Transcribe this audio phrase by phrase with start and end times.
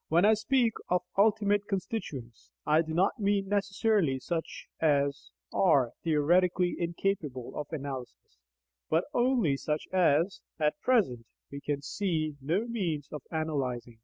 [0.00, 5.92] * When I speak of "ultimate constituents," I do not mean necessarily such as are
[6.02, 8.40] theoretically incapable of analysis,
[8.90, 14.00] but only such as, at present, we can see no means of analysing.